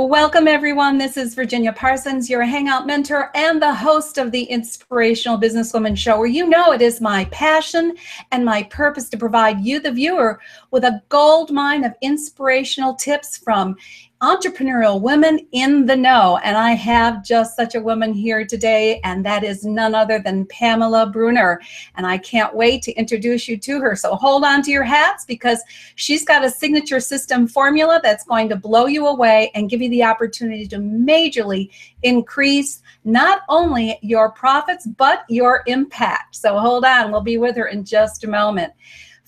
[0.00, 0.96] Well, welcome everyone.
[0.96, 6.16] This is Virginia Parsons, your Hangout mentor and the host of the Inspirational Businesswoman Show,
[6.16, 7.94] where you know it is my passion
[8.32, 10.40] and my purpose to provide you, the viewer,
[10.70, 13.76] with a gold mine of inspirational tips from
[14.22, 16.38] entrepreneurial women in the know.
[16.44, 20.46] And I have just such a woman here today, and that is none other than
[20.46, 21.60] Pamela Bruner.
[21.96, 23.96] And I can't wait to introduce you to her.
[23.96, 25.62] So hold on to your hats because
[25.94, 29.88] she's got a signature system formula that's going to blow you away and give you
[29.88, 31.70] the opportunity to majorly
[32.02, 36.36] increase not only your profits, but your impact.
[36.36, 38.72] So hold on, we'll be with her in just a moment.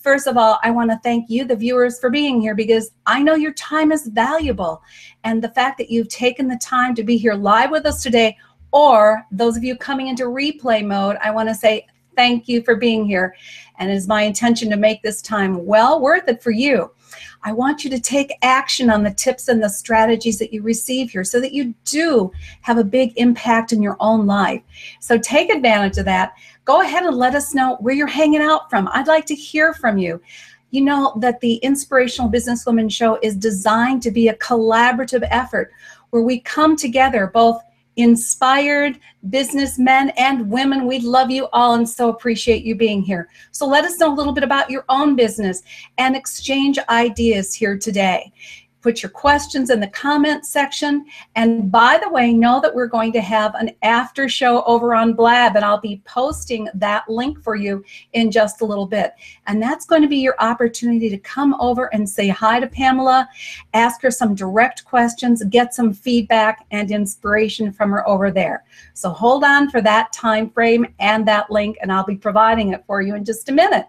[0.03, 3.23] First of all, I want to thank you, the viewers, for being here because I
[3.23, 4.83] know your time is valuable.
[5.23, 8.37] And the fact that you've taken the time to be here live with us today,
[8.73, 11.87] or those of you coming into replay mode, I want to say
[12.17, 13.37] thank you for being here.
[13.79, 16.91] And it is my intention to make this time well worth it for you.
[17.45, 21.11] I want you to take action on the tips and the strategies that you receive
[21.11, 24.63] here so that you do have a big impact in your own life.
[25.01, 28.71] So take advantage of that go ahead and let us know where you're hanging out
[28.71, 28.89] from.
[28.93, 30.21] I'd like to hear from you.
[30.71, 35.71] You know that the Inspirational Businesswoman Show is designed to be a collaborative effort
[36.11, 37.61] where we come together, both
[37.97, 40.87] inspired businessmen and women.
[40.87, 43.29] We love you all and so appreciate you being here.
[43.51, 45.63] So let us know a little bit about your own business
[45.99, 48.33] and exchange ideas here today
[48.83, 51.07] put your questions in the comment section.
[51.37, 55.15] And by the way, know that we're going to have an after show over on
[55.15, 59.13] Blab, and I'll be posting that link for you in just a little bit.
[59.47, 63.29] And that's going to be your opportunity to come over and say hi to Pamela,
[63.73, 68.65] ask her some direct questions, get some feedback and inspiration from her over there.
[68.95, 72.85] So hold on for that time frame and that link, and I'll be providing it
[72.87, 73.87] for you in just a minute.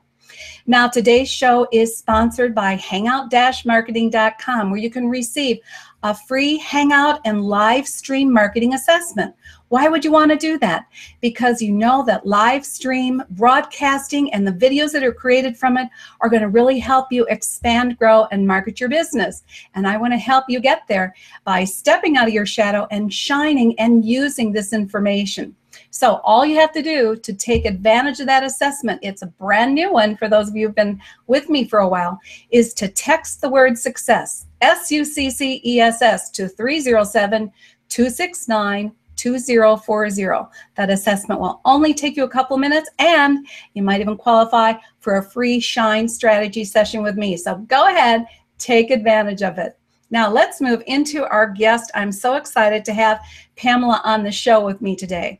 [0.66, 5.60] Now, today's show is sponsored by hangout-marketing.com, where you can receive
[6.04, 9.34] a free hangout and live stream marketing assessment.
[9.70, 10.86] Why would you want to do that?
[11.22, 15.88] Because you know that live stream broadcasting and the videos that are created from it
[16.22, 19.44] are going to really help you expand, grow, and market your business.
[19.74, 23.12] And I want to help you get there by stepping out of your shadow and
[23.12, 25.56] shining and using this information.
[25.94, 29.76] So all you have to do to take advantage of that assessment, it's a brand
[29.76, 32.20] new one for those of you who've been with me for a while,
[32.50, 40.50] is to text the word success, S-U-C-C-E-S-S to 307-269 2040.
[40.74, 45.18] That assessment will only take you a couple minutes and you might even qualify for
[45.18, 47.38] a free shine strategy session with me.
[47.38, 48.26] So go ahead,
[48.58, 49.78] take advantage of it.
[50.10, 51.92] Now let's move into our guest.
[51.94, 53.22] I'm so excited to have
[53.56, 55.40] Pamela on the show with me today.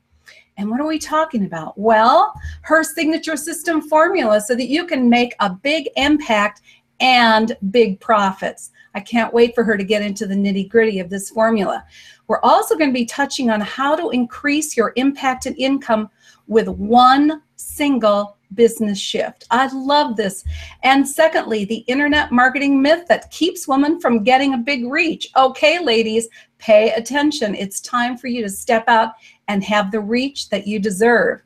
[0.58, 1.78] And what are we talking about?
[1.78, 6.62] Well, her signature system formula so that you can make a big impact
[7.00, 8.72] and big profits.
[8.96, 11.84] I can't wait for her to get into the nitty gritty of this formula.
[12.28, 16.10] We're also going to be touching on how to increase your impact and income
[16.48, 19.46] with one single business shift.
[19.52, 20.44] I love this.
[20.84, 25.30] And secondly, the internet marketing myth that keeps women from getting a big reach.
[25.36, 26.28] Okay, ladies,
[26.60, 27.56] pay attention.
[27.56, 29.14] It's time for you to step out
[29.48, 31.42] and have the reach that you deserve.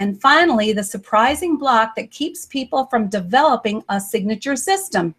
[0.00, 5.14] And finally, the surprising block that keeps people from developing a signature system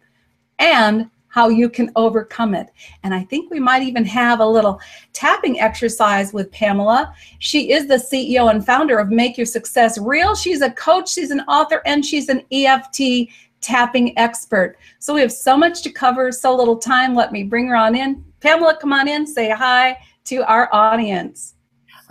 [0.58, 2.68] and how you can overcome it.
[3.04, 4.80] And I think we might even have a little
[5.12, 7.14] tapping exercise with Pamela.
[7.38, 10.34] She is the CEO and founder of Make Your Success Real.
[10.34, 13.30] She's a coach, she's an author, and she's an EFT
[13.60, 14.76] tapping expert.
[14.98, 17.14] So we have so much to cover, so little time.
[17.14, 18.24] Let me bring her on in.
[18.40, 21.54] Pamela, come on in, say hi to our audience.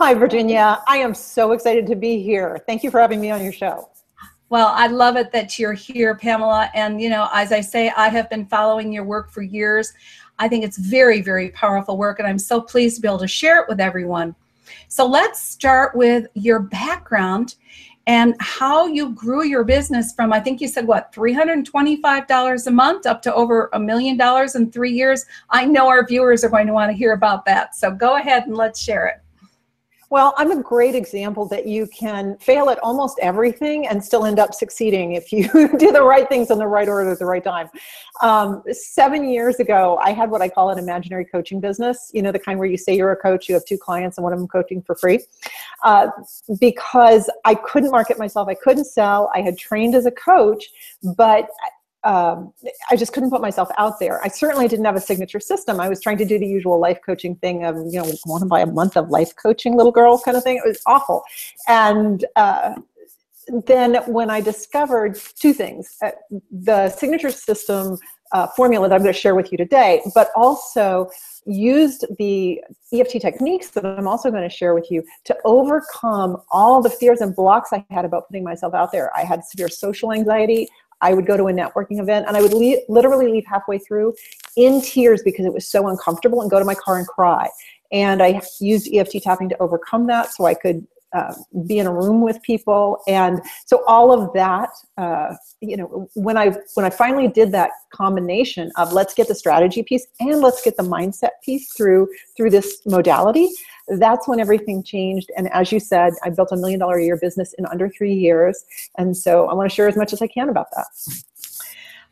[0.02, 0.82] Hi, Virginia.
[0.88, 2.64] I am so excited to be here.
[2.66, 3.90] Thank you for having me on your show.
[4.48, 6.70] Well, I love it that you're here, Pamela.
[6.72, 9.92] And, you know, as I say, I have been following your work for years.
[10.38, 13.28] I think it's very, very powerful work, and I'm so pleased to be able to
[13.28, 14.34] share it with everyone.
[14.88, 17.56] So let's start with your background
[18.06, 23.04] and how you grew your business from, I think you said, what, $325 a month
[23.04, 25.26] up to over a million dollars in three years.
[25.50, 27.76] I know our viewers are going to want to hear about that.
[27.76, 29.20] So go ahead and let's share it.
[30.10, 34.40] Well, I'm a great example that you can fail at almost everything and still end
[34.40, 35.44] up succeeding if you
[35.78, 37.70] do the right things in the right order at the right time.
[38.20, 42.10] Um, seven years ago, I had what I call an imaginary coaching business.
[42.12, 44.24] You know, the kind where you say you're a coach, you have two clients, and
[44.24, 45.20] one of them coaching for free.
[45.84, 46.08] Uh,
[46.58, 49.30] because I couldn't market myself, I couldn't sell.
[49.32, 50.64] I had trained as a coach,
[51.16, 51.48] but
[52.04, 52.52] um,
[52.90, 54.22] I just couldn't put myself out there.
[54.24, 55.80] I certainly didn't have a signature system.
[55.80, 58.46] I was trying to do the usual life coaching thing of, you know, want to
[58.46, 60.56] buy a month of life coaching, little girl kind of thing.
[60.56, 61.22] It was awful.
[61.68, 62.74] And uh,
[63.66, 66.10] then when I discovered two things uh,
[66.50, 67.98] the signature system
[68.32, 71.10] uh, formula that I'm going to share with you today, but also
[71.46, 72.60] used the
[72.92, 77.20] EFT techniques that I'm also going to share with you to overcome all the fears
[77.20, 79.10] and blocks I had about putting myself out there.
[79.16, 80.68] I had severe social anxiety.
[81.00, 84.14] I would go to a networking event and I would leave, literally leave halfway through
[84.56, 87.48] in tears because it was so uncomfortable and go to my car and cry.
[87.92, 91.34] And I used EFT tapping to overcome that so I could uh,
[91.66, 96.36] be in a room with people and so all of that uh, you know when
[96.36, 100.62] i when i finally did that combination of let's get the strategy piece and let's
[100.62, 103.48] get the mindset piece through through this modality
[103.98, 105.30] that's when everything changed.
[105.36, 108.14] And as you said, I built a million dollar a year business in under three
[108.14, 108.64] years.
[108.98, 111.24] And so I want to share as much as I can about that.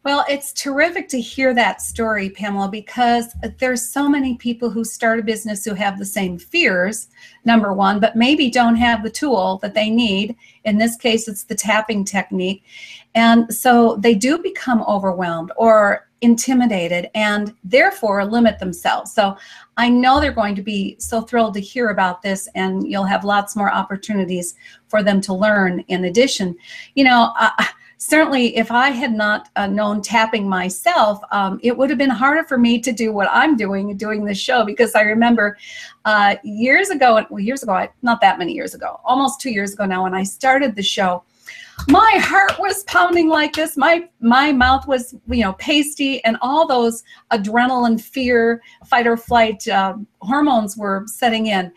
[0.08, 5.18] Well, it's terrific to hear that story, Pamela, because there's so many people who start
[5.18, 7.08] a business who have the same fears,
[7.44, 10.34] number one, but maybe don't have the tool that they need.
[10.64, 12.64] In this case, it's the tapping technique.
[13.14, 19.12] And so they do become overwhelmed or intimidated and therefore limit themselves.
[19.12, 19.36] So
[19.76, 23.24] I know they're going to be so thrilled to hear about this, and you'll have
[23.24, 24.54] lots more opportunities
[24.88, 26.56] for them to learn in addition.
[26.94, 27.50] You know, uh,
[27.98, 32.44] certainly if I had not uh, known tapping myself, um, it would have been harder
[32.44, 35.58] for me to do what I'm doing, doing this show, because I remember
[36.04, 39.84] uh, years ago, well, years ago, not that many years ago, almost two years ago
[39.84, 41.24] now, when I started the show,
[41.86, 46.66] my heart was pounding like this my my mouth was you know pasty and all
[46.66, 51.72] those adrenaline fear fight or flight uh, hormones were setting in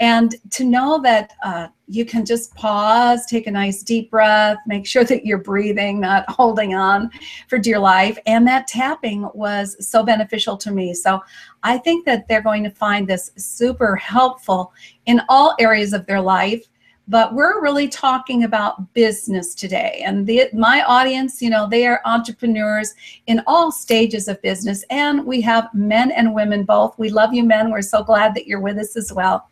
[0.00, 4.86] and to know that uh, you can just pause take a nice deep breath make
[4.86, 7.10] sure that you're breathing not holding on
[7.48, 8.18] for dear life.
[8.26, 10.94] And that tapping was so beneficial to me.
[10.94, 11.20] So
[11.62, 14.72] i think that they're going to find this super helpful
[15.06, 16.66] in all areas of their life.
[17.08, 20.00] But we're really talking about business today.
[20.06, 22.94] And the, my audience you know they are entrepreneurs
[23.26, 24.84] in all stages of business.
[24.90, 26.98] And we have men and women both.
[26.98, 27.70] We love you men.
[27.70, 29.50] We're so glad that you're with us as well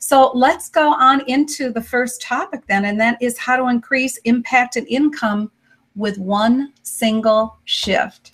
[0.00, 4.16] so let's go on into the first topic then and that is how to increase
[4.24, 5.50] impact and income
[5.94, 8.32] with one single shift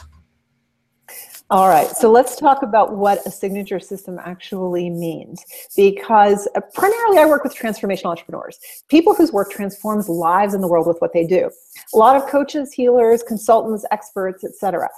[1.48, 5.44] all right, so let's talk about what a signature system actually means.
[5.76, 8.58] Because uh, primarily I work with transformational entrepreneurs,
[8.88, 11.48] people whose work transforms lives in the world with what they do.
[11.94, 14.88] A lot of coaches, healers, consultants, experts, etc.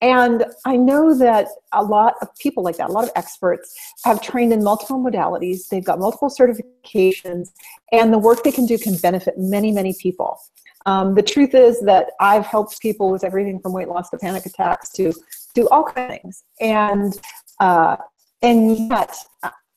[0.00, 3.74] And I know that a lot of people like that, a lot of experts,
[4.04, 5.68] have trained in multiple modalities.
[5.68, 7.50] They've got multiple certifications,
[7.90, 10.38] and the work they can do can benefit many, many people.
[10.86, 14.46] Um, the truth is that I've helped people with everything from weight loss to panic
[14.46, 15.12] attacks to
[15.54, 16.44] do all kinds of things.
[16.60, 17.20] And
[17.60, 17.96] uh,
[18.40, 19.14] and yet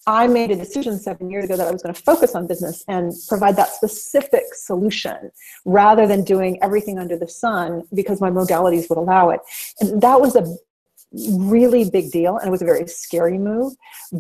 [0.08, 2.84] I made a decision seven years ago that I was going to focus on business
[2.88, 5.32] and provide that specific solution
[5.64, 9.42] rather than doing everything under the sun because my modalities would allow it.
[9.80, 10.46] And that was a
[11.14, 13.74] really big deal and it was a very scary move.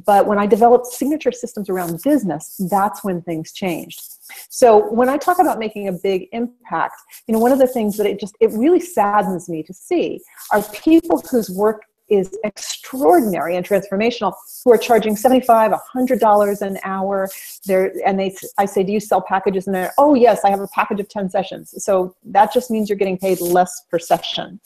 [0.05, 4.01] But when I developed signature systems around business, that's when things changed.
[4.49, 6.95] So when I talk about making a big impact,
[7.27, 10.21] you know, one of the things that it just it really saddens me to see
[10.51, 17.29] are people whose work is extraordinary and transformational who are charging 75 $100 an hour.
[17.65, 19.65] There and they i say do you sell packages?
[19.65, 21.73] And they're oh yes i have a package of 10 sessions.
[21.77, 24.59] So that just means you're getting paid less per session.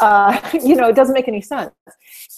[0.00, 1.72] Uh, you know it doesn't make any sense.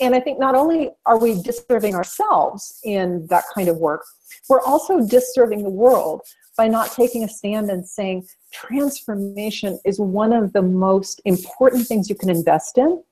[0.00, 4.04] And i think not only are we disserving ourselves in that kind of work
[4.48, 6.22] we're also disserving the world
[6.56, 12.08] by not taking a stand and saying transformation is one of the most important things
[12.08, 13.02] you can invest in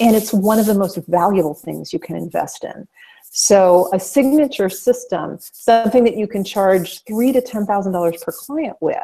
[0.00, 2.86] and it's one of the most valuable things you can invest in
[3.30, 8.32] so a signature system something that you can charge three to ten thousand dollars per
[8.32, 8.96] client with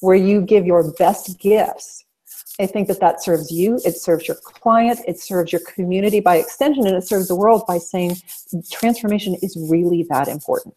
[0.00, 2.04] where you give your best gifts
[2.60, 6.36] i think that that serves you it serves your client it serves your community by
[6.36, 8.16] extension and it serves the world by saying
[8.70, 10.74] transformation is really that important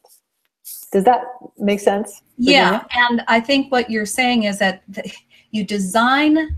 [0.91, 1.25] does that
[1.57, 2.21] make sense?
[2.37, 4.83] Yeah, and I think what you're saying is that
[5.51, 6.55] you design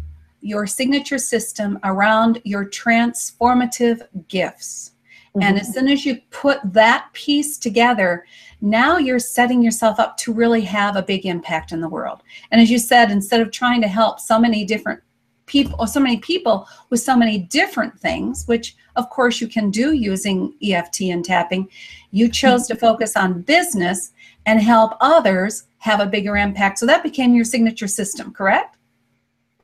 [0.47, 3.99] your signature system around your transformative
[4.29, 4.91] gifts.
[5.35, 5.41] Mm-hmm.
[5.41, 8.25] And as soon as you put that piece together,
[8.61, 12.23] now you're setting yourself up to really have a big impact in the world.
[12.49, 15.01] And as you said, instead of trying to help so many different
[15.47, 19.71] people or so many people with so many different things which of course you can
[19.71, 21.69] do using EFT and tapping
[22.11, 24.11] you chose to focus on business
[24.45, 28.76] and help others have a bigger impact so that became your signature system correct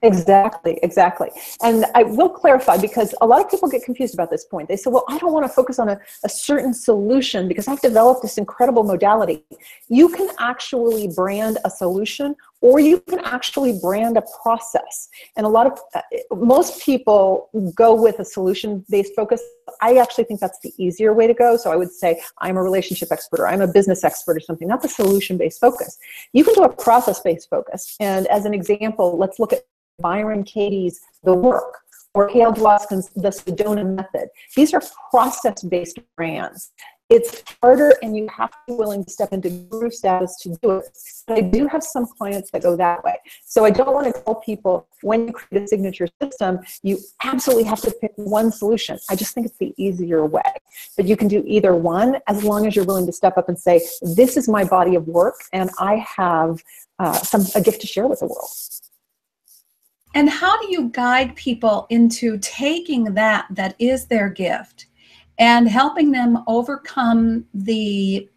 [0.04, 1.30] Exactly, exactly.
[1.64, 4.68] And I will clarify because a lot of people get confused about this point.
[4.68, 7.80] They say, well, I don't want to focus on a, a certain solution because I've
[7.80, 9.46] developed this incredible modality.
[9.88, 15.08] You can actually brand a solution or you can actually brand a process.
[15.38, 16.02] And a lot of, uh,
[16.36, 19.42] most people go with a solution based focus.
[19.82, 21.56] I actually think that's the easier way to go.
[21.56, 24.68] So I would say, I'm a relationship expert or I'm a business expert or something,
[24.68, 25.98] not the solution based focus.
[26.34, 27.96] You can do a process based focus.
[28.02, 29.64] And as an example, let's look at
[30.00, 31.80] Byron Katie's The Work
[32.14, 34.30] or Hale Dwoskins' The Sedona Method.
[34.56, 36.72] These are process-based brands.
[37.10, 40.72] It's harder and you have to be willing to step into guru status to do
[40.78, 40.98] it.
[41.28, 43.16] But I do have some clients that go that way.
[43.46, 47.66] So I don't want to tell people when you create a signature system, you absolutely
[47.66, 48.98] have to pick one solution.
[49.10, 50.42] I just think it's the easier way.
[50.96, 53.60] But you can do either one as long as you're willing to step up and
[53.60, 56.64] say, this is my body of work and I have
[57.00, 58.50] uh, some a gift to share with the world.
[60.14, 64.88] And how do you guide people into taking that that is their gift
[65.40, 68.30] and helping them overcome the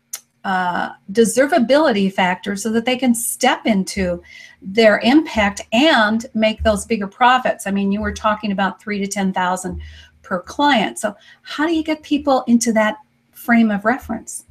[0.44, 4.22] uh, deservability factor so that they can step into
[4.62, 7.66] their impact and make those bigger profits?
[7.66, 9.80] I mean, you were talking about three to 10,000
[10.22, 10.98] per client.
[10.98, 12.96] So how do you get people into that
[13.32, 14.44] frame of reference?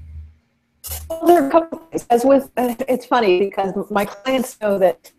[1.10, 2.06] Well, there are a couple things.
[2.10, 5.12] As with, it's funny because my clients know that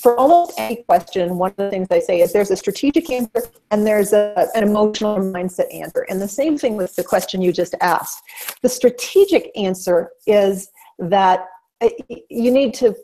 [0.00, 3.42] for almost any question, one of the things I say is there's a strategic answer
[3.70, 6.04] and there's a, an emotional mindset answer.
[6.08, 8.22] And the same thing with the question you just asked.
[8.62, 10.68] The strategic answer is
[10.98, 11.46] that
[11.80, 11.90] uh,
[12.28, 12.96] you need to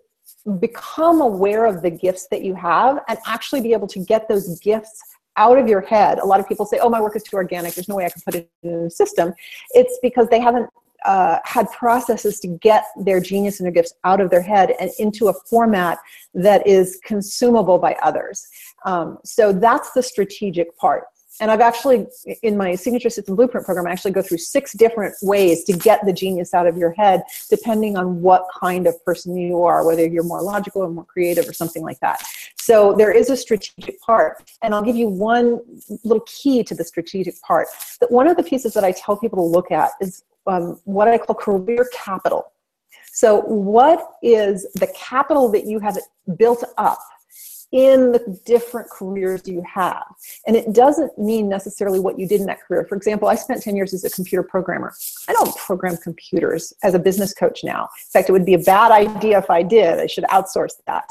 [0.59, 4.59] become aware of the gifts that you have and actually be able to get those
[4.61, 5.00] gifts
[5.37, 6.19] out of your head.
[6.19, 7.75] A lot of people say, oh, my work is too organic.
[7.75, 9.33] There's no way I can put it in a system.
[9.71, 10.69] It's because they haven't
[11.04, 14.90] uh, had processes to get their genius and their gifts out of their head and
[14.99, 15.99] into a format
[16.34, 18.46] that is consumable by others.
[18.84, 21.04] Um, so that's the strategic part.
[21.40, 22.06] And I've actually,
[22.42, 26.04] in my signature system blueprint program, I actually go through six different ways to get
[26.04, 30.06] the genius out of your head, depending on what kind of person you are, whether
[30.06, 32.23] you're more logical or more creative or something like that.
[32.56, 34.49] So there is a strategic part.
[34.62, 35.61] And I'll give you one
[36.04, 37.66] little key to the strategic part.
[38.00, 41.08] That one of the pieces that I tell people to look at is um, what
[41.08, 42.52] I call career capital.
[43.12, 45.96] So, what is the capital that you have
[46.36, 46.98] built up
[47.70, 50.04] in the different careers you have?
[50.46, 52.84] And it doesn't mean necessarily what you did in that career.
[52.88, 54.94] For example, I spent 10 years as a computer programmer.
[55.28, 57.82] I don't program computers as a business coach now.
[57.82, 60.00] In fact, it would be a bad idea if I did.
[60.00, 61.08] I should outsource that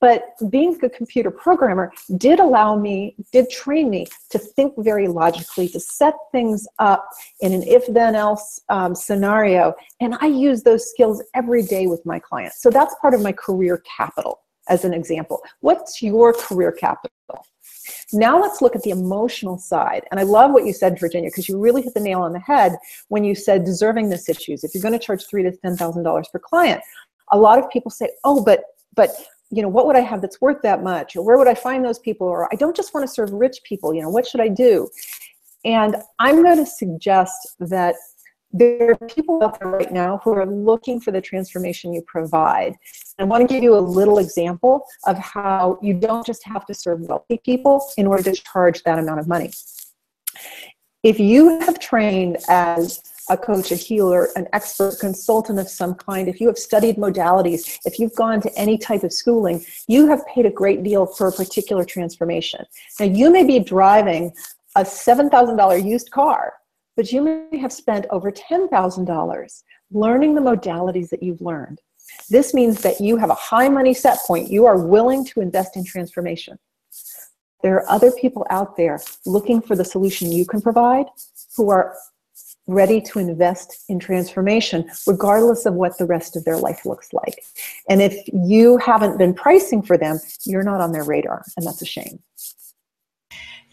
[0.00, 5.68] but being a computer programmer did allow me did train me to think very logically
[5.68, 7.08] to set things up
[7.40, 12.04] in an if then else um, scenario and i use those skills every day with
[12.06, 16.72] my clients so that's part of my career capital as an example what's your career
[16.72, 17.12] capital
[18.12, 20.04] now let's look at the emotional side.
[20.10, 22.40] And I love what you said, Virginia, because you really hit the nail on the
[22.40, 22.76] head
[23.08, 24.64] when you said deservingness issues.
[24.64, 26.82] If you're going to charge three to ten thousand dollars per client,
[27.30, 29.10] a lot of people say, "Oh, but but
[29.50, 31.84] you know what would i have that's worth that much or where would i find
[31.84, 34.40] those people or i don't just want to serve rich people you know what should
[34.40, 34.88] i do
[35.64, 37.94] and i'm going to suggest that
[38.52, 42.74] there are people out there right now who are looking for the transformation you provide.
[43.18, 46.74] I want to give you a little example of how you don't just have to
[46.74, 49.50] serve wealthy people in order to charge that amount of money.
[51.02, 56.28] If you have trained as a coach, a healer, an expert, consultant of some kind,
[56.28, 60.26] if you have studied modalities, if you've gone to any type of schooling, you have
[60.26, 62.64] paid a great deal for a particular transformation.
[63.00, 64.32] Now, you may be driving
[64.76, 66.52] a $7,000 used car,
[66.96, 71.80] but you may have spent over $10,000 learning the modalities that you've learned.
[72.30, 74.50] This means that you have a high money set point.
[74.50, 76.58] You are willing to invest in transformation.
[77.62, 81.06] There are other people out there looking for the solution you can provide
[81.56, 81.96] who are
[82.66, 87.44] ready to invest in transformation, regardless of what the rest of their life looks like.
[87.88, 91.82] And if you haven't been pricing for them, you're not on their radar, and that's
[91.82, 92.18] a shame.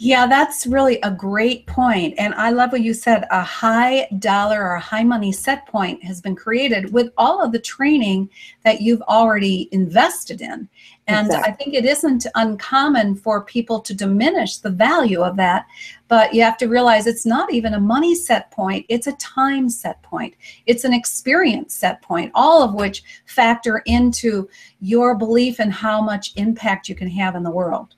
[0.03, 2.15] Yeah, that's really a great point.
[2.17, 6.03] And I love what you said a high dollar or a high money set point
[6.03, 8.29] has been created with all of the training
[8.65, 10.67] that you've already invested in.
[11.07, 11.53] And exactly.
[11.53, 15.67] I think it isn't uncommon for people to diminish the value of that.
[16.09, 19.69] But you have to realize it's not even a money set point, it's a time
[19.69, 24.49] set point, it's an experience set point, all of which factor into
[24.81, 27.95] your belief in how much impact you can have in the world.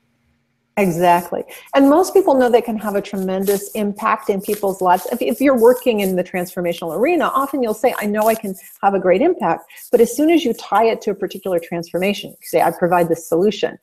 [0.78, 1.42] Exactly.
[1.74, 5.06] And most people know they can have a tremendous impact in people's lives.
[5.10, 8.54] If, if, you're working in the transformational arena, often you'll say, I know I can
[8.82, 9.70] have a great impact.
[9.90, 13.26] But as soon as you tie it to a particular transformation, say, I provide this
[13.26, 13.78] solution,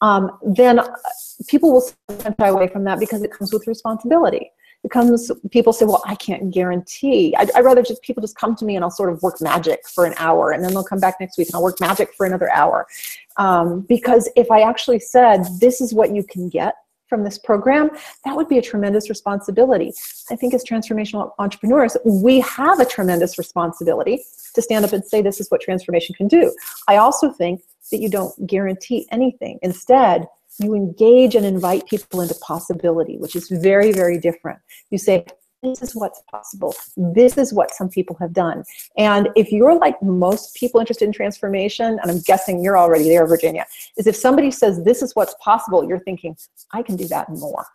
[0.00, 0.78] um, then
[1.48, 1.90] people will
[2.38, 4.48] shy away from that because it comes with responsibility it
[4.90, 7.34] comes people say well i can't guarantee.
[7.36, 9.86] I'd, I'd, rather just people just come to me and i'll sort of work magic
[9.88, 12.26] for an hour and then they'll come back next week and i'll work magic for
[12.26, 12.86] another hour.
[13.36, 16.74] Um, because if i actually said this is what you can get
[17.08, 17.90] from this program
[18.24, 19.92] that would be a tremendous responsibility.
[20.30, 24.22] I think as transformational entrepreneurs we have a tremendous responsibility
[24.54, 26.54] to stand up and say this is what transformation can do.
[26.86, 29.58] I also think that you don't guarantee anything.
[29.62, 30.26] Instead
[30.58, 34.58] you engage and invite people into possibility, which is very, very different.
[34.90, 35.24] You say,
[35.62, 36.74] this is what's possible.
[36.96, 38.64] This is what some people have done.
[38.96, 43.26] And if you're like most people interested in transformation, and I'm guessing you're already there,
[43.26, 43.66] Virginia,
[43.96, 46.36] is if somebody says this is what's possible, you're thinking,
[46.72, 47.66] I can do that more.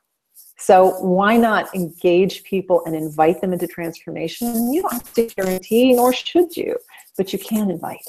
[0.58, 4.72] So why not engage people and invite them into transformation?
[4.72, 6.78] You don't have to guarantee, nor should you,
[7.18, 8.08] but you can invite.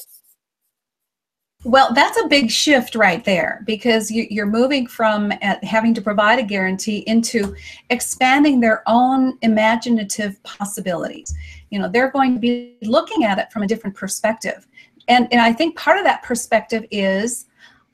[1.64, 6.03] Well, that's a big shift right there because you, are moving from uh, having to
[6.03, 7.57] provide a guarantee into
[7.88, 11.35] expanding their own imaginative possibilities.
[11.70, 14.66] You know, they're going to be looking at it from a different perspective.
[15.09, 17.46] And, and I think part of that perspective is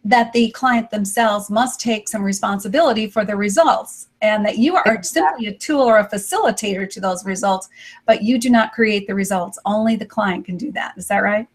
[0.04, 5.02] that the client themselves must take some responsibility for the results and that you are
[5.02, 7.68] simply a tool or a facilitator to those results,
[8.04, 9.60] but you do not create the results.
[9.64, 10.94] Only the client can do that.
[10.96, 11.46] Is that right?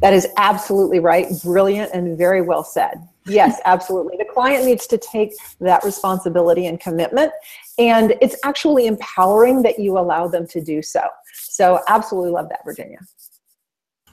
[0.00, 1.26] That is absolutely right.
[1.42, 3.06] Brilliant and very well said.
[3.26, 4.16] Yes, absolutely.
[4.16, 7.32] The client needs to take that responsibility and commitment.
[7.78, 11.02] And it's actually empowering that you allow them to do so.
[11.34, 12.98] So, absolutely love that, Virginia.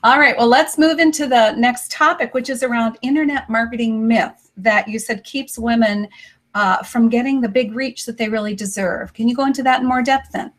[0.04, 4.52] All right, well, let's move into the next topic, which is around internet marketing myth
[4.56, 6.08] that you said keeps women
[6.54, 9.14] uh, from getting the big reach that they really deserve.
[9.14, 10.54] Can you go into that in more depth then?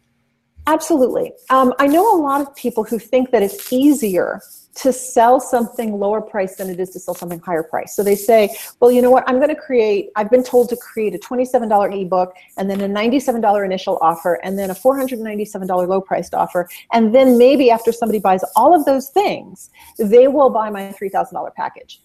[0.66, 1.32] Absolutely.
[1.50, 4.42] Um, I know a lot of people who think that it's easier
[4.76, 7.96] to sell something lower price than it is to sell something higher price.
[7.96, 10.76] So they say, well, you know what, I'm going to create, I've been told to
[10.76, 16.00] create a $27 ebook and then a $97 initial offer and then a $497 low
[16.00, 16.68] priced offer.
[16.92, 21.54] And then maybe after somebody buys all of those things, they will buy my $3,000
[21.54, 22.00] package.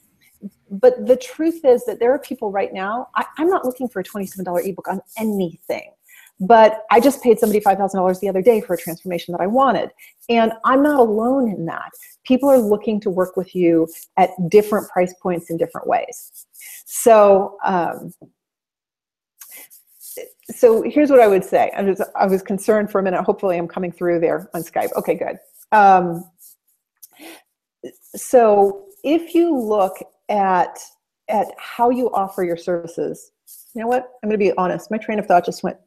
[0.71, 3.99] But the truth is that there are people right now, I, I'm not looking for
[3.99, 5.91] a $27 ebook on anything.
[6.39, 9.91] But I just paid somebody $5,000 the other day for a transformation that I wanted.
[10.30, 11.91] And I'm not alone in that
[12.23, 16.45] people are looking to work with you at different price points in different ways.
[16.86, 18.13] So, um,
[20.51, 21.71] so here's what I would say.
[21.75, 23.23] I was, I was concerned for a minute.
[23.23, 24.93] Hopefully, I'm coming through there on Skype.
[24.95, 25.38] Okay, good.
[25.71, 26.29] Um,
[28.15, 29.97] so, if you look
[30.29, 30.77] at
[31.29, 33.31] at how you offer your services,
[33.73, 34.12] you know what?
[34.21, 34.91] I'm going to be honest.
[34.91, 35.77] My train of thought just went.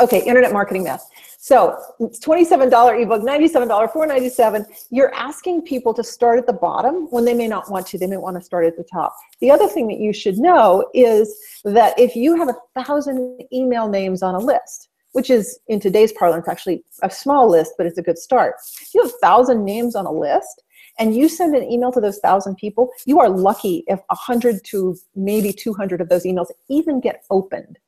[0.00, 1.02] Okay, internet marketing myth.
[1.44, 4.64] So it's $27 ebook, $97, 497.
[4.90, 7.98] You're asking people to start at the bottom when they may not want to.
[7.98, 9.12] They may want to start at the top.
[9.40, 13.88] The other thing that you should know is that if you have a thousand email
[13.88, 17.98] names on a list, which is in today's parlance actually a small list, but it's
[17.98, 18.54] a good start.
[18.94, 20.62] You have a thousand names on a list,
[21.00, 24.62] and you send an email to those thousand people, you are lucky if a 100
[24.66, 27.78] to maybe 200 of those emails even get opened.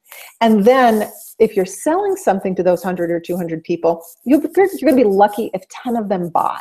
[0.40, 4.96] And then if you're selling something to those 100 or 200 people, you're, you're going
[4.96, 6.60] to be lucky if 10 of them buy.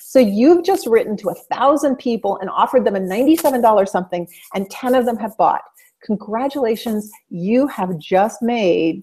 [0.00, 4.70] So you've just written to a thousand people and offered them a $97 something, and
[4.70, 5.62] 10 of them have bought.
[6.04, 9.02] Congratulations, you have just made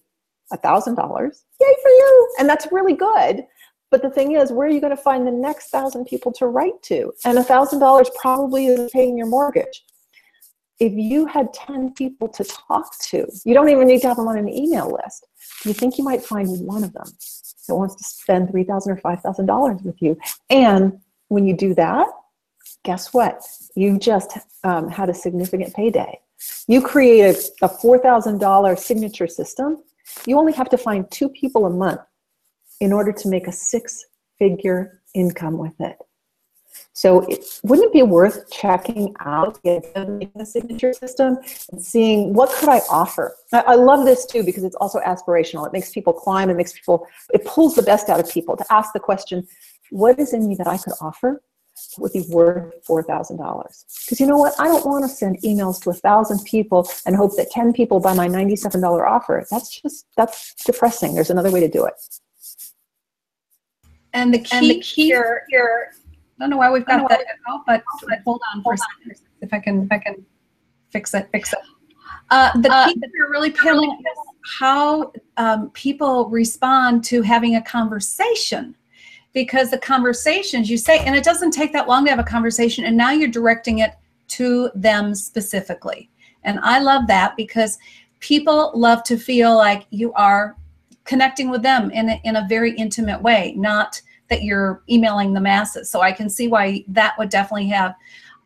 [0.54, 1.44] a thousand dollars.
[1.60, 2.36] Yay for you!
[2.40, 3.44] And that's really good.
[3.90, 6.48] But the thing is, where are you going to find the next thousand people to
[6.48, 7.12] write to?
[7.26, 9.84] And a thousand dollars probably is paying your mortgage.
[10.82, 14.28] If you had 10 people to talk to, you don't even need to have them
[14.28, 15.28] on an email list.
[15.63, 17.06] You think you might find one of them
[17.67, 20.17] that wants to spend $3,000 or $5,000 with you?
[20.50, 22.08] And when you do that,
[22.84, 23.44] guess what?
[23.76, 26.20] You just um, had a significant payday.
[26.67, 29.84] You created a $4,000 signature system.
[30.26, 32.02] You only have to find two people a month
[32.80, 34.04] in order to make a six
[34.39, 35.98] figure income with it.
[36.93, 41.38] So it, wouldn't it be worth checking out the signature system
[41.71, 43.36] and seeing what could I offer?
[43.54, 45.65] I, I, love this too because it's also aspirational.
[45.65, 46.49] It makes people climb.
[46.49, 49.47] It makes people, it pulls the best out of people to ask the question,
[49.89, 51.41] what is in me that I could offer
[51.95, 53.38] that would be worth $4,000?
[54.06, 54.54] Because you know what?
[54.60, 58.01] I don't want to send emails to a thousand people and hope that 10 people
[58.01, 59.45] buy my $97 offer.
[59.49, 61.15] That's just, that's depressing.
[61.15, 61.93] There's another way to do it.
[64.13, 66.01] And the key, and the key here, here, I
[66.41, 69.23] don't know why we've got that echo, but, but hold on for a second.
[69.41, 70.25] If I can, if I can
[70.89, 71.60] fix it, fix it.
[72.30, 74.17] Uh, the uh, key here really, Pamela, is
[74.60, 78.75] how um, people respond to having a conversation.
[79.34, 82.84] Because the conversations you say, and it doesn't take that long to have a conversation,
[82.84, 83.93] and now you're directing it
[84.27, 86.10] to them specifically.
[86.43, 87.77] And I love that because
[88.19, 90.58] people love to feel like you are
[91.06, 94.01] connecting with them in a, in a very intimate way, not
[94.32, 95.89] that you're emailing the masses.
[95.89, 97.94] So I can see why that would definitely have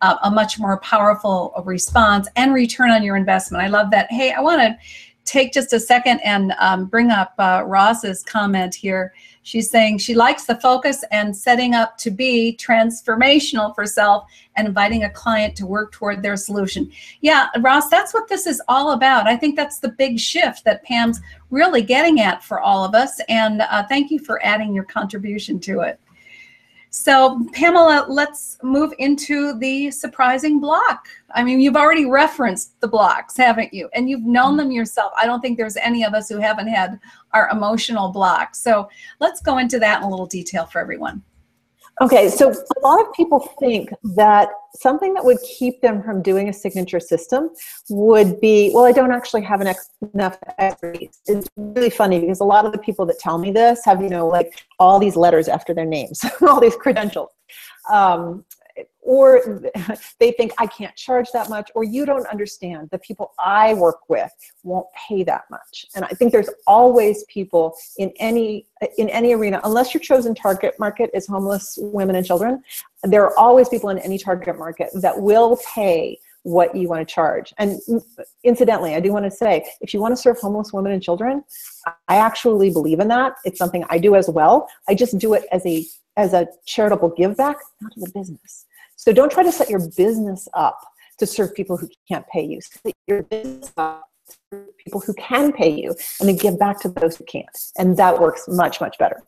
[0.02, 3.64] uh, a much more powerful response and return on your investment.
[3.64, 4.12] I love that.
[4.12, 4.76] Hey, I want to
[5.24, 9.14] take just a second and um, bring up uh, Ross's comment here.
[9.46, 14.68] She's saying she likes the focus and setting up to be transformational for self and
[14.68, 16.92] inviting a client to work toward their solution.
[17.22, 19.28] Yeah, Ross, that's what this is all about.
[19.28, 23.22] I think that's the big shift that Pam's really getting at for all of us.
[23.30, 26.00] And uh, thank you for adding your contribution to it.
[26.98, 31.10] So, Pamela, let's move into the surprising block.
[31.32, 33.90] I mean, you've already referenced the blocks, haven't you?
[33.94, 35.12] And you've known them yourself.
[35.20, 36.98] I don't think there's any of us who haven't had
[37.34, 38.62] our emotional blocks.
[38.62, 41.22] So, let's go into that in a little detail for everyone.
[42.02, 46.50] Okay, so a lot of people think that something that would keep them from doing
[46.50, 47.50] a signature system
[47.90, 51.22] would be, well, I don't actually have an ex- enough expertise.
[51.26, 54.10] It's really funny because a lot of the people that tell me this have, you
[54.10, 57.30] know, like all these letters after their names, all these credentials.
[57.90, 58.44] Um,
[59.06, 59.62] or
[60.20, 62.90] they think I can't charge that much, or you don't understand.
[62.92, 64.32] The people I work with
[64.64, 65.86] won't pay that much.
[65.96, 68.66] And I think there's always people in any
[68.98, 72.62] in any arena, unless your chosen target market is homeless women and children,
[73.04, 77.12] there are always people in any target market that will pay what you want to
[77.12, 77.54] charge.
[77.58, 77.80] And
[78.44, 81.44] incidentally, I do want to say, if you want to serve homeless women and children,
[82.08, 83.34] I actually believe in that.
[83.46, 84.68] It's something I do as well.
[84.88, 85.86] I just do it as a
[86.18, 88.66] as a charitable give back, not as a business.
[89.06, 90.80] So don't try to set your business up
[91.20, 92.60] to serve people who can't pay you.
[92.60, 94.10] Set your business up
[94.52, 97.56] to people who can pay you and then give back to those who can't.
[97.78, 99.22] And that works much, much better.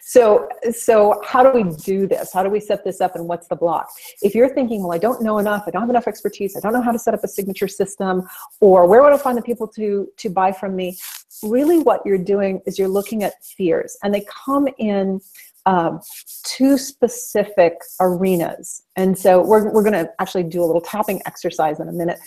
[0.00, 2.32] So, so how do we do this?
[2.32, 3.88] How do we set this up and what's the block?
[4.22, 6.72] If you're thinking, well, I don't know enough, I don't have enough expertise, I don't
[6.72, 8.28] know how to set up a signature system,
[8.60, 10.96] or where would I find the people to, to buy from me?
[11.42, 15.20] Really what you're doing is you're looking at fears and they come in
[16.44, 18.82] two specific arenas.
[18.96, 22.20] And so we're, we're going to actually do a little tapping exercise in a minute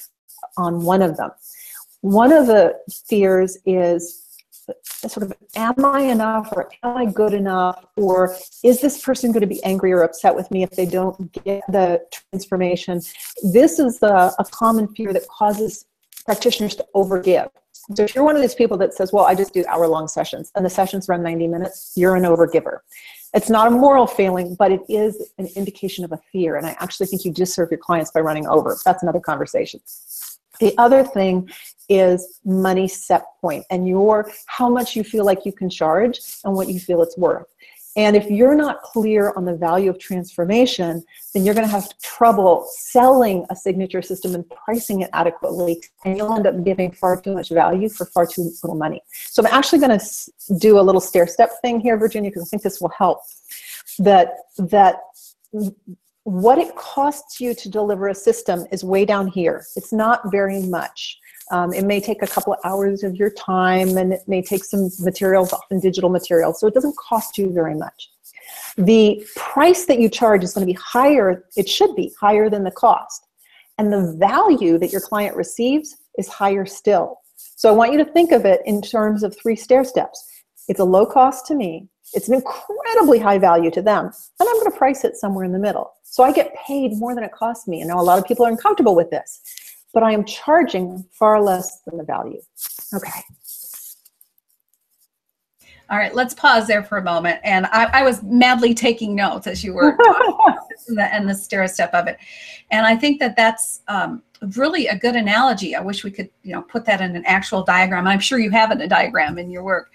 [0.58, 1.32] on one of them.
[2.02, 4.23] One of the fears is
[5.08, 7.86] sort of, am I enough or am I good enough?
[7.95, 11.32] Or is this person going to be angry or upset with me if they don't
[11.43, 13.02] get the transformation?
[13.52, 15.86] This is a, a common fear that causes
[16.25, 17.49] practitioners to overgive.
[17.95, 20.08] So if you're one of these people that says, well, I just do hour long
[20.08, 22.80] sessions and the sessions run 90 minutes, you're an overgiver.
[23.34, 26.56] It's not a moral failing, but it is an indication of a fear.
[26.56, 28.78] And I actually think you just serve your clients by running over.
[28.84, 29.80] That's another conversation.
[30.60, 31.50] The other thing
[31.88, 36.54] is money set point and your how much you feel like you can charge and
[36.54, 37.48] what you feel it's worth.
[38.00, 42.00] And if you're not clear on the value of transformation, then you're going to have
[42.00, 45.84] trouble selling a signature system and pricing it adequately.
[46.06, 49.02] And you'll end up giving far too much value for far too little money.
[49.12, 52.48] So I'm actually going to do a little stair step thing here, Virginia, because I
[52.48, 53.20] think this will help.
[54.00, 55.02] That, that
[56.24, 59.66] what it costs you to deliver a system is way down here.
[59.76, 61.20] It's not very much.
[61.52, 64.64] Um, it may take a couple of hours of your time and it may take
[64.64, 68.10] some materials, often digital materials, so it doesn't cost you very much.
[68.78, 72.64] The price that you charge is going to be higher, it should be higher than
[72.64, 73.26] the cost.
[73.78, 77.18] And the value that your client receives is higher still.
[77.56, 80.24] So I want you to think of it in terms of three stair steps.
[80.68, 81.88] It's a low cost to me.
[82.14, 84.06] It's an incredibly high value to them.
[84.06, 85.92] And I'm going to price it somewhere in the middle.
[86.04, 87.84] So I get paid more than it costs me.
[87.84, 89.42] I know a lot of people are uncomfortable with this,
[89.93, 92.41] but I am charging far less than the value.
[92.93, 93.21] Okay.
[95.89, 97.39] All right, let's pause there for a moment.
[97.43, 99.97] And I, I was madly taking notes as you were
[100.88, 102.17] and, the, and the stair step of it.
[102.69, 104.21] And I think that that's um,
[104.56, 105.75] really a good analogy.
[105.75, 108.06] I wish we could, you know, put that in an actual diagram.
[108.06, 109.91] I'm sure you have it in a diagram in your work.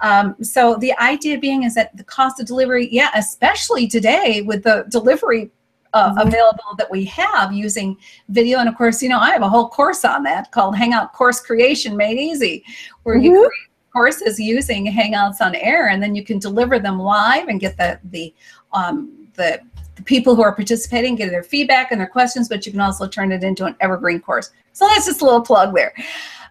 [0.00, 4.62] Um, so the idea being is that the cost of delivery, yeah, especially today with
[4.62, 5.50] the delivery
[5.94, 6.28] uh, mm-hmm.
[6.28, 7.96] available that we have using
[8.28, 8.58] video.
[8.58, 11.40] And of course, you know, I have a whole course on that called Hangout Course
[11.40, 12.62] Creation Made Easy,
[13.04, 13.24] where mm-hmm.
[13.24, 17.60] you create courses using Hangouts on air, and then you can deliver them live and
[17.60, 18.34] get the the
[18.72, 19.60] um, the,
[19.96, 23.06] the people who are participating get their feedback and their questions, but you can also
[23.06, 24.50] turn it into an evergreen course.
[24.72, 25.94] So that's just a little plug there.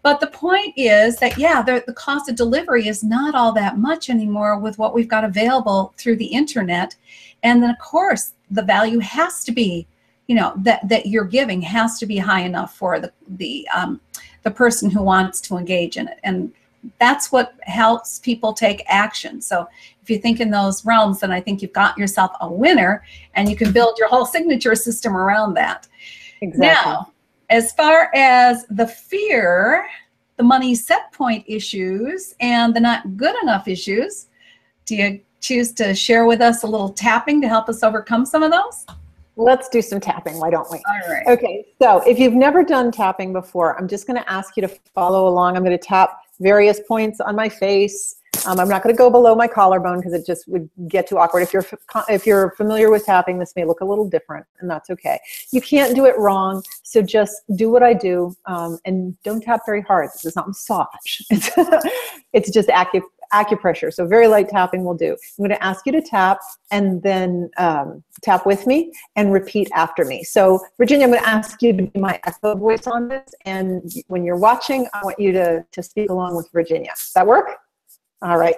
[0.03, 3.77] But the point is that, yeah, the, the cost of delivery is not all that
[3.77, 6.95] much anymore with what we've got available through the internet.
[7.43, 9.87] And then, of course, the value has to be,
[10.27, 13.99] you know, that, that you're giving has to be high enough for the, the, um,
[14.43, 16.19] the person who wants to engage in it.
[16.23, 16.51] And
[16.99, 19.41] that's what helps people take action.
[19.41, 19.67] So
[20.01, 23.03] if you think in those realms, then I think you've got yourself a winner
[23.35, 25.87] and you can build your whole signature system around that.
[26.41, 26.67] Exactly.
[26.67, 27.13] Now,
[27.49, 29.87] as far as the fear,
[30.37, 34.27] the money set point issues, and the not good enough issues,
[34.85, 38.41] do you choose to share with us a little tapping to help us overcome some
[38.41, 38.85] of those?
[39.35, 40.77] Let's do some tapping, why don't we?
[40.77, 41.27] All right.
[41.27, 44.67] Okay, so if you've never done tapping before, I'm just going to ask you to
[44.93, 45.57] follow along.
[45.57, 49.09] I'm going to tap various points on my face um, I'm not going to go
[49.09, 51.41] below my collarbone because it just would get too awkward.
[51.41, 51.65] If you're
[52.09, 55.19] if you're familiar with tapping, this may look a little different, and that's okay.
[55.51, 59.61] You can't do it wrong, so just do what I do, um, and don't tap
[59.65, 60.09] very hard.
[60.13, 60.87] This is not massage.
[61.29, 61.49] It's
[62.33, 63.01] it's just acu
[63.33, 63.91] acupressure.
[63.93, 65.11] So very light tapping will do.
[65.11, 66.39] I'm going to ask you to tap
[66.71, 70.23] and then um, tap with me and repeat after me.
[70.23, 73.91] So Virginia, I'm going to ask you to be my echo voice on this, and
[74.07, 76.91] when you're watching, I want you to to speak along with Virginia.
[76.97, 77.57] Does that work?
[78.21, 78.55] All right.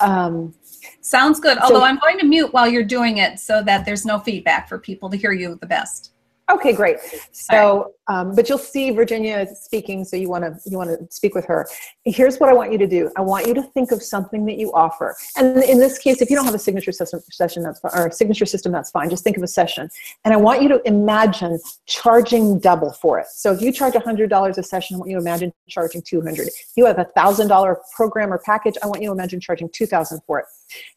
[0.00, 0.54] Um,
[1.00, 1.58] Sounds good.
[1.58, 4.68] Although so, I'm going to mute while you're doing it so that there's no feedback
[4.68, 6.13] for people to hear you the best.
[6.50, 6.98] Okay, great.
[7.32, 11.34] So, um, but you'll see Virginia speaking, so you want to you want to speak
[11.34, 11.66] with her.
[12.04, 13.10] Here's what I want you to do.
[13.16, 16.28] I want you to think of something that you offer, and in this case, if
[16.28, 19.08] you don't have a signature system, session that's or a signature system, that's fine.
[19.08, 19.88] Just think of a session,
[20.26, 23.26] and I want you to imagine charging double for it.
[23.28, 26.20] So if you charge hundred dollars a session, I want you to imagine charging two
[26.20, 26.48] hundred.
[26.48, 29.70] If you have a thousand dollar program or package, I want you to imagine charging
[29.70, 30.46] two thousand for it,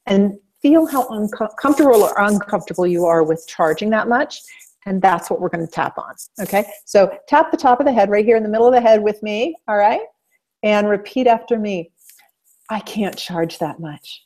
[0.07, 4.41] and feel how uncomfortable or uncomfortable you are with charging that much
[4.87, 6.15] and that's what we're going to tap on.
[6.39, 8.79] Okay, so tap the top of the head right here in the middle of the
[8.79, 10.01] head with me, all right?
[10.63, 11.91] And repeat after me.
[12.69, 14.23] I can't charge that much.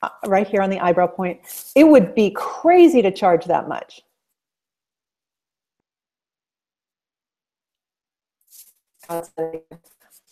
[0.00, 1.40] Uh, right here on the eyebrow point.
[1.74, 4.00] It would be crazy to charge that much.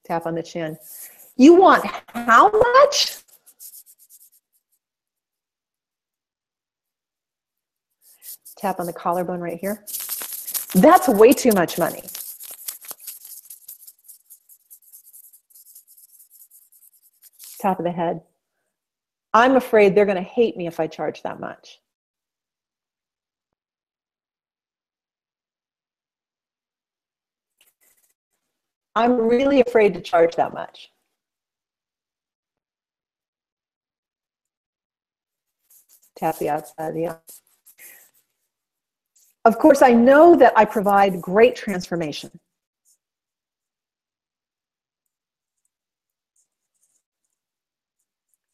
[0.05, 0.79] Tap on the chin.
[1.37, 3.19] You want how much?
[8.57, 9.85] Tap on the collarbone right here.
[10.75, 12.03] That's way too much money.
[17.59, 18.23] Top of the head.
[19.35, 21.81] I'm afraid they're going to hate me if I charge that much.
[28.95, 30.91] I'm really afraid to charge that much.
[36.17, 37.17] Tap the outside of the eye.
[39.45, 42.41] Of course, I know that I provide great transformation.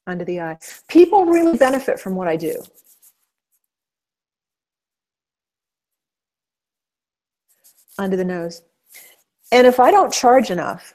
[0.07, 0.59] Under the eye.
[0.89, 2.63] People really benefit from what I do.
[7.99, 8.63] Under the nose.
[9.53, 10.95] And if I don't charge enough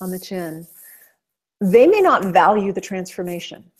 [0.00, 0.66] on the chin,
[1.60, 3.70] they may not value the transformation.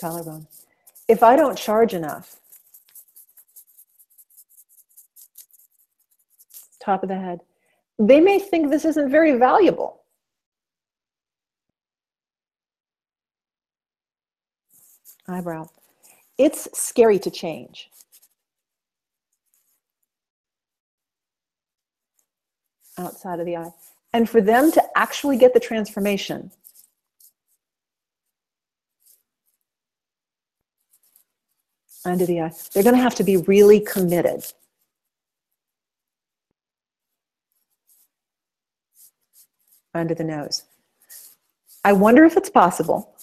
[0.00, 0.46] Collarbone.
[1.08, 2.36] If I don't charge enough,
[6.86, 7.40] top of the head.
[7.98, 10.02] They may think this isn't very valuable.
[15.28, 15.68] Eyebrow.
[16.38, 17.90] It's scary to change.
[22.96, 23.72] Outside of the eye.
[24.12, 26.52] And for them to actually get the transformation,
[32.04, 34.44] under the eye, they're going to have to be really committed.
[39.96, 40.64] Under the nose.
[41.84, 43.14] I wonder if it's possible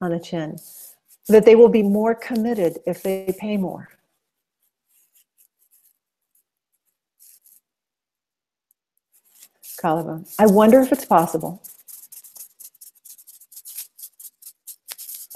[0.00, 0.58] on the chin
[1.28, 3.88] that they will be more committed if they pay more.
[9.80, 10.26] Collarbone.
[10.38, 11.62] I wonder if it's possible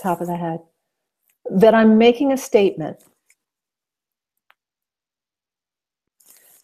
[0.06, 0.60] top of the head,
[1.50, 2.98] that I'm making a statement.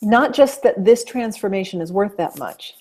[0.03, 2.75] Not just that this transformation is worth that much.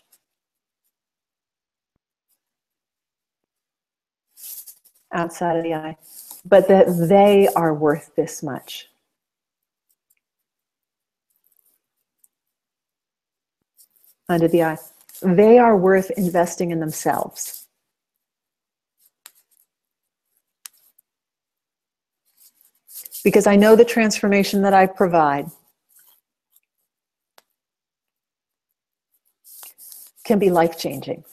[5.14, 5.98] Outside of the eye,
[6.46, 8.88] but that they are worth this much.
[14.28, 14.78] Under the eye,
[15.22, 17.62] they are worth investing in themselves.
[23.24, 25.50] because I know the transformation that I provide
[30.24, 31.24] can be life changing.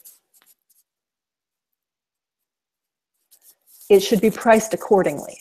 [3.88, 5.38] It should be priced accordingly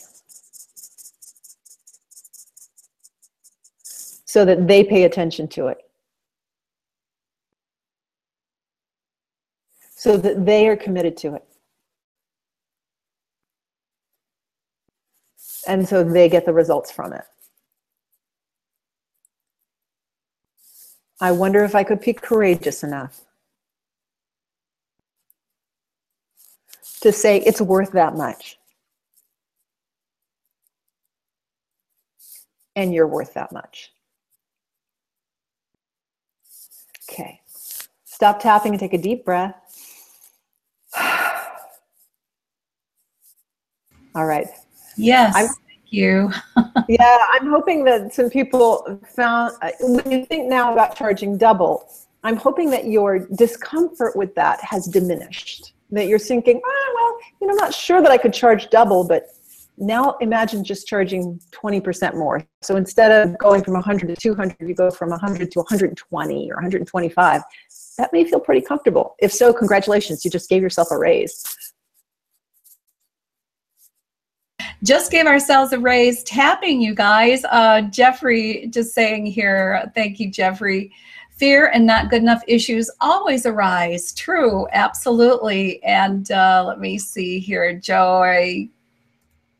[4.26, 5.80] so that they pay attention to it.
[9.96, 11.44] So that they are committed to it.
[15.68, 17.26] And so they get the results from it.
[21.20, 23.22] I wonder if I could be courageous enough
[27.02, 28.58] to say it's worth that much.
[32.76, 33.92] And you're worth that much.
[37.10, 37.42] Okay.
[38.06, 39.56] Stop tapping and take a deep breath.
[44.16, 44.48] All right.
[44.96, 45.34] Yes.
[45.36, 46.32] I'm, thank you.
[46.90, 51.88] yeah, I'm hoping that some people found, uh, when you think now about charging double,
[52.24, 55.74] I'm hoping that your discomfort with that has diminished.
[55.92, 59.08] That you're thinking, oh, well, you know, I'm not sure that I could charge double,
[59.08, 59.28] but
[59.78, 62.46] now imagine just charging 20% more.
[62.62, 66.56] So instead of going from 100 to 200, you go from 100 to 120 or
[66.56, 67.42] 125.
[67.98, 69.16] That may feel pretty comfortable.
[69.20, 71.44] If so, congratulations, you just gave yourself a raise.
[74.84, 80.30] just gave ourselves a raise tapping you guys uh, jeffrey just saying here thank you
[80.30, 80.92] jeffrey
[81.38, 84.14] fear and not good enough issues always arise.
[84.14, 85.82] True absolutely.
[85.84, 88.70] And uh, let me see here joy.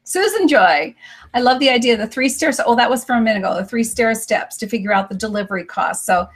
[0.04, 0.96] Susan joy
[1.34, 3.66] i love the idea the three stairs oh that was from a minute ago the
[3.66, 6.06] three stair steps to figure out the delivery cost.
[6.06, 6.30] So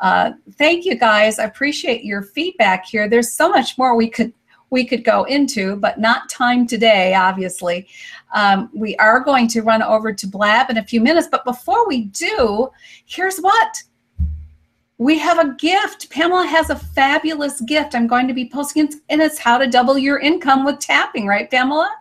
[0.00, 1.38] uh, thank you guys.
[1.38, 3.08] I appreciate your feedback here.
[3.08, 4.32] There's so much more we could
[4.70, 7.88] we could go into, but not time today, obviously.
[8.34, 11.88] Um, we are going to run over to Blab in a few minutes, but before
[11.88, 12.68] we do,
[13.06, 13.82] here's what.
[15.00, 16.10] We have a gift.
[16.10, 17.94] Pamela has a fabulous gift.
[17.94, 21.24] I'm going to be posting it, and it's how to double your income with tapping,
[21.24, 21.94] right, Pamela?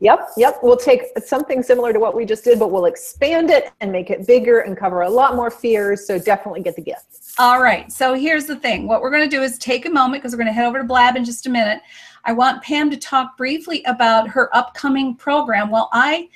[0.00, 0.58] Yep, yep.
[0.60, 4.10] We'll take something similar to what we just did, but we'll expand it and make
[4.10, 6.08] it bigger and cover a lot more fears.
[6.08, 7.34] So definitely get the gift.
[7.38, 7.92] All right.
[7.92, 8.88] So here's the thing.
[8.88, 10.78] What we're going to do is take a moment because we're going to head over
[10.78, 11.80] to Blab in just a minute.
[12.24, 16.28] I want Pam to talk briefly about her upcoming program while I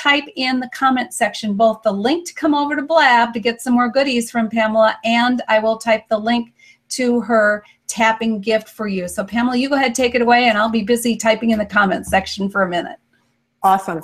[0.00, 3.60] type in the comment section both the link to come over to Blab to get
[3.60, 6.54] some more goodies from Pamela, and I will type the link
[6.90, 9.08] to her tapping gift for you.
[9.08, 11.66] So, Pamela, you go ahead, take it away, and I'll be busy typing in the
[11.66, 12.98] comment section for a minute.
[13.62, 14.00] Awesome.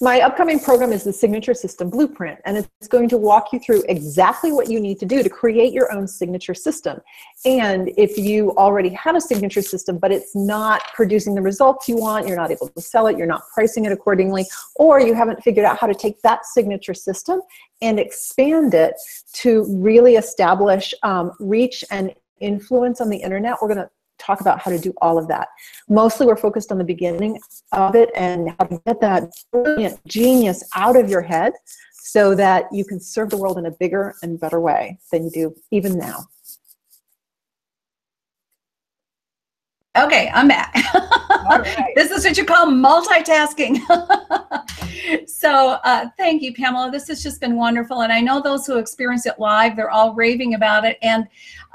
[0.00, 3.82] My upcoming program is the Signature System Blueprint, and it's going to walk you through
[3.88, 7.00] exactly what you need to do to create your own signature system.
[7.44, 11.96] And if you already have a signature system, but it's not producing the results you
[11.96, 14.46] want, you're not able to sell it, you're not pricing it accordingly,
[14.76, 17.40] or you haven't figured out how to take that signature system
[17.82, 18.94] and expand it
[19.32, 23.90] to really establish um, reach and influence on the internet, we're going to
[24.20, 25.48] talk about how to do all of that.
[25.88, 27.38] Mostly we're focused on the beginning
[27.72, 31.52] of it and how to get that brilliant genius out of your head
[31.92, 35.30] so that you can serve the world in a bigger and better way than you
[35.30, 36.24] do even now.
[39.98, 40.72] Okay, I'm back.
[41.50, 41.92] Right.
[41.96, 43.80] this is what you call multitasking.
[45.26, 46.90] So uh, thank you, Pamela.
[46.90, 48.02] This has just been wonderful.
[48.02, 50.98] And I know those who experience it live, they're all raving about it.
[51.02, 51.26] And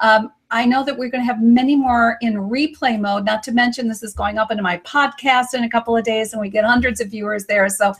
[0.02, 3.52] um, I know that we're going to have many more in replay mode, not to
[3.52, 6.50] mention this is going up into my podcast in a couple of days and we
[6.50, 7.68] get hundreds of viewers there.
[7.68, 7.94] So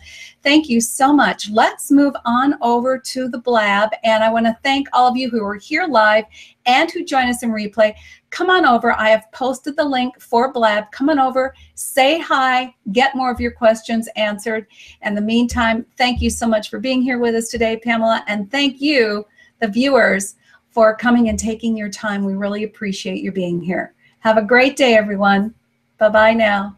[0.44, 1.50] thank you so much.
[1.50, 3.90] Let's move on over to the blab.
[4.04, 6.26] And I want to thank all of you who are here live
[6.68, 7.96] and who join us in replay.
[8.30, 8.92] Come on over.
[8.92, 10.92] I have posted the link for blab.
[10.92, 14.68] Come on over, say hi, get more of your questions answered.
[15.02, 18.24] In the meantime, thank you so much for being here with us today, Pamela.
[18.28, 19.26] And thank you,
[19.62, 20.36] the viewers
[20.76, 22.26] for coming and taking your time.
[22.26, 23.94] We really appreciate you being here.
[24.20, 25.56] Have a great day, everyone.
[25.98, 26.78] Bye bye now.